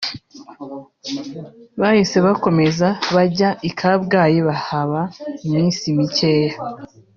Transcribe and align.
Bahise 1.81 2.17
bakomeza 2.25 2.87
bajya 3.15 3.49
i 3.69 3.71
Kabgayi 3.79 4.39
bahaba 4.47 5.01
iminsi 5.45 5.83
mikeya 5.97 6.55